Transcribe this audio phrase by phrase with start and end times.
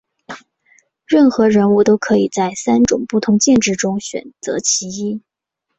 [1.05, 5.21] 任何人物都可以在三种不同剑质中选择其一。